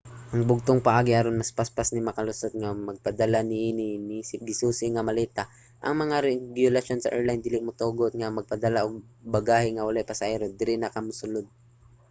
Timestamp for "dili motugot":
7.43-8.13